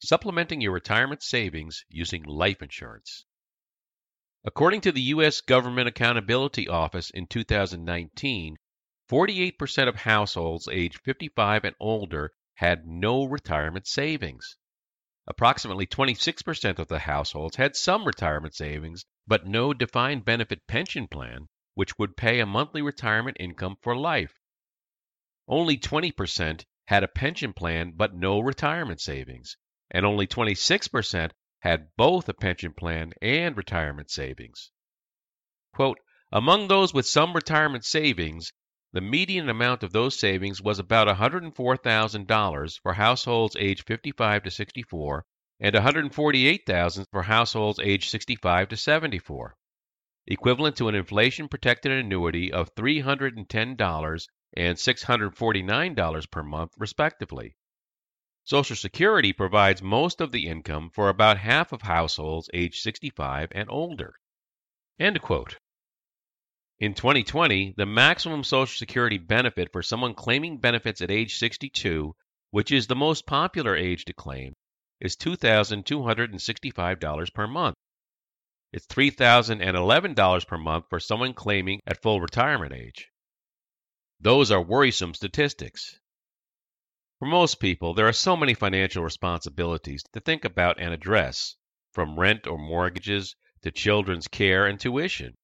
[0.00, 3.24] supplementing your retirement savings using life insurance.
[4.44, 5.40] According to the U.S.
[5.40, 8.56] Government Accountability Office in 2019,
[9.10, 14.56] 48% of households aged 55 and older had no retirement savings.
[15.26, 21.48] Approximately 26% of the households had some retirement savings, but no defined benefit pension plan,
[21.74, 24.40] which would pay a monthly retirement income for life.
[25.46, 29.56] Only 20% had a pension plan but no retirement savings,
[29.90, 34.70] and only 26% had both a pension plan and retirement savings.
[35.74, 35.98] Quote,
[36.30, 38.52] Among those with some retirement savings,
[38.92, 45.24] the median amount of those savings was about $104,000 for households aged 55 to 64
[45.60, 49.56] and $148,000 for households aged 65 to 74,
[50.26, 57.56] equivalent to an inflation protected annuity of $310 and $649 per month, respectively.
[58.48, 63.68] Social Security provides most of the income for about half of households aged 65 and
[63.68, 64.14] older.
[64.98, 65.58] End quote.
[66.78, 72.16] In 2020, the maximum Social Security benefit for someone claiming benefits at age 62,
[72.50, 74.54] which is the most popular age to claim,
[74.98, 77.76] is $2,265 per month.
[78.72, 83.10] It's $3,011 per month for someone claiming at full retirement age.
[84.18, 85.98] Those are worrisome statistics.
[87.18, 91.56] For most people, there are so many financial responsibilities to think about and address,
[91.90, 95.36] from rent or mortgages to children's care and tuition.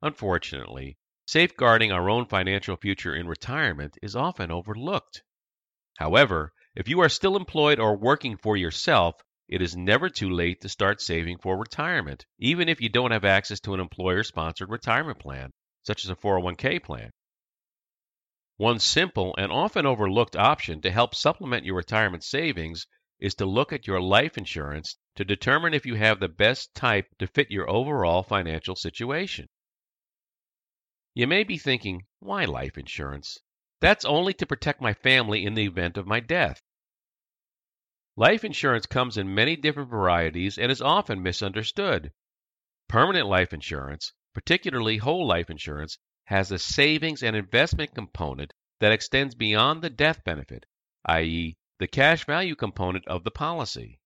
[0.00, 5.22] Unfortunately, safeguarding our own financial future in retirement is often overlooked.
[5.98, 10.62] However, if you are still employed or working for yourself, it is never too late
[10.62, 14.70] to start saving for retirement, even if you don't have access to an employer sponsored
[14.70, 17.10] retirement plan, such as a 401k plan.
[18.58, 22.86] One simple and often overlooked option to help supplement your retirement savings
[23.18, 27.06] is to look at your life insurance to determine if you have the best type
[27.18, 29.48] to fit your overall financial situation.
[31.14, 33.38] You may be thinking, why life insurance?
[33.80, 36.60] That's only to protect my family in the event of my death.
[38.16, 42.12] Life insurance comes in many different varieties and is often misunderstood.
[42.88, 45.98] Permanent life insurance, particularly whole life insurance,
[46.32, 50.64] has a savings and investment component that extends beyond the death benefit,
[51.04, 54.00] i.e., the cash value component of the policy.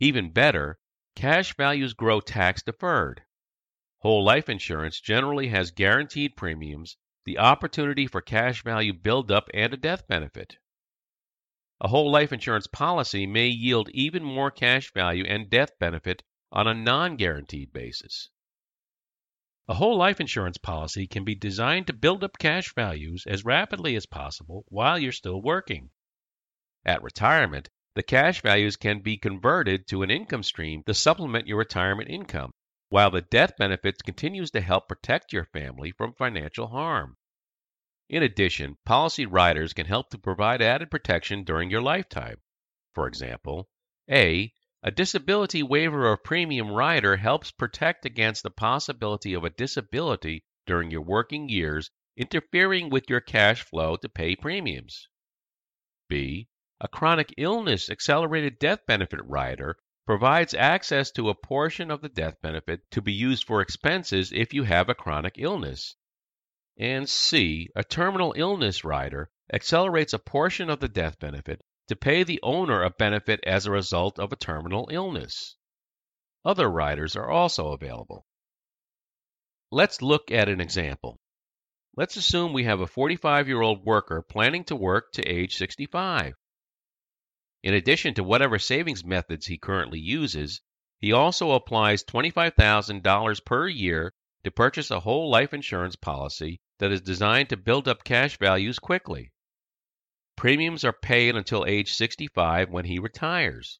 [0.00, 0.76] Even better,
[1.14, 3.22] cash values grow tax deferred.
[4.00, 9.76] Whole life insurance generally has guaranteed premiums, the opportunity for cash value buildup, and a
[9.76, 10.56] death benefit.
[11.80, 16.66] A whole life insurance policy may yield even more cash value and death benefit on
[16.66, 18.30] a non guaranteed basis.
[19.70, 23.94] A whole life insurance policy can be designed to build up cash values as rapidly
[23.94, 25.90] as possible while you're still working.
[26.84, 31.58] At retirement, the cash values can be converted to an income stream to supplement your
[31.58, 32.50] retirement income,
[32.88, 37.16] while the death benefits continues to help protect your family from financial harm.
[38.08, 42.38] In addition, policy riders can help to provide added protection during your lifetime.
[42.92, 43.68] For example,
[44.10, 44.52] A.
[44.82, 50.90] A disability waiver of premium rider helps protect against the possibility of a disability during
[50.90, 55.06] your working years interfering with your cash flow to pay premiums.
[56.08, 56.48] B.
[56.80, 59.76] A chronic illness accelerated death benefit rider
[60.06, 64.54] provides access to a portion of the death benefit to be used for expenses if
[64.54, 65.94] you have a chronic illness.
[66.78, 67.68] And C.
[67.76, 72.84] A terminal illness rider accelerates a portion of the death benefit to pay the owner
[72.84, 75.56] a benefit as a result of a terminal illness.
[76.44, 78.24] Other riders are also available.
[79.72, 81.18] Let's look at an example.
[81.96, 86.34] Let's assume we have a 45 year old worker planning to work to age 65.
[87.64, 90.60] In addition to whatever savings methods he currently uses,
[91.00, 97.00] he also applies $25,000 per year to purchase a whole life insurance policy that is
[97.00, 99.32] designed to build up cash values quickly.
[100.40, 103.78] Premiums are paid until age 65 when he retires.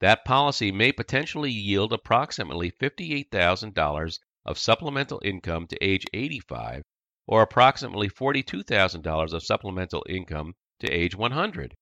[0.00, 6.82] That policy may potentially yield approximately $58,000 of supplemental income to age 85
[7.26, 11.74] or approximately $42,000 of supplemental income to age 100.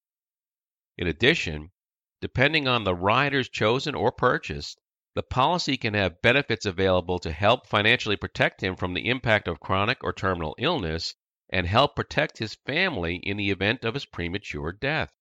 [0.96, 1.72] In addition,
[2.20, 4.80] depending on the riders chosen or purchased,
[5.16, 9.58] the policy can have benefits available to help financially protect him from the impact of
[9.58, 11.16] chronic or terminal illness
[11.54, 15.12] and help protect his family in the event of his premature death.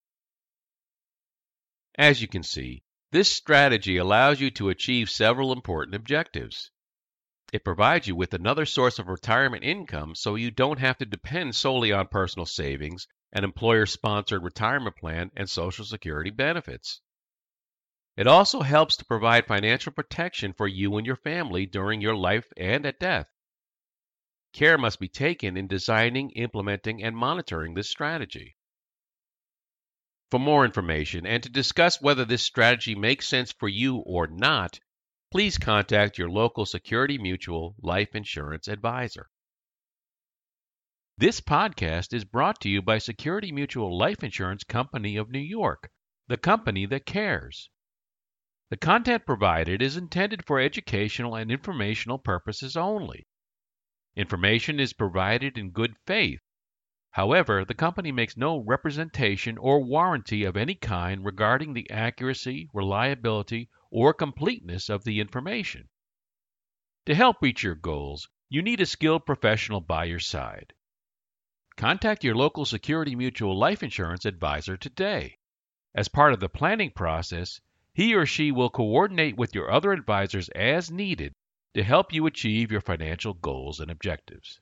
[1.95, 2.81] As you can see,
[3.12, 6.71] this strategy allows you to achieve several important objectives.
[7.51, 11.56] It provides you with another source of retirement income so you don't have to depend
[11.56, 17.00] solely on personal savings, an employer sponsored retirement plan, and Social Security benefits.
[18.18, 22.47] It also helps to provide financial protection for you and your family during your life
[22.57, 23.27] and at death.
[24.54, 28.56] Care must be taken in designing, implementing, and monitoring this strategy.
[30.30, 34.80] For more information and to discuss whether this strategy makes sense for you or not,
[35.32, 39.28] please contact your local Security Mutual life insurance advisor.
[41.18, 45.90] This podcast is brought to you by Security Mutual Life Insurance Company of New York,
[46.28, 47.70] the company that cares.
[48.70, 53.28] The content provided is intended for educational and informational purposes only.
[54.15, 56.39] Information is provided in good faith
[57.13, 63.69] However, the company makes no representation or warranty of any kind regarding the accuracy, reliability,
[63.92, 65.89] or completeness of the information.
[67.06, 70.74] To help reach your goals, you need a skilled professional by your side.
[71.75, 75.38] Contact your local Security Mutual life insurance advisor today.
[75.94, 77.62] As part of the planning process,
[77.94, 81.36] he or she will coordinate with your other advisors as needed
[81.74, 84.60] to help you achieve your financial goals and objectives.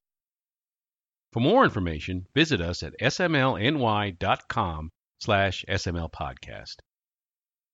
[1.34, 6.76] For more information, visit us at smlny.com slash smlpodcast.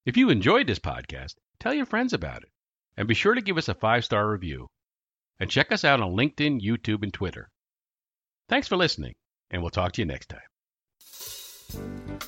[0.06, 2.50] If you enjoyed this podcast, tell your friends about it.
[2.96, 4.68] And be sure to give us a five-star review.
[5.40, 7.50] And check us out on LinkedIn, YouTube, and Twitter.
[8.50, 9.16] Thanks for listening,
[9.52, 12.28] and we'll talk to you next time.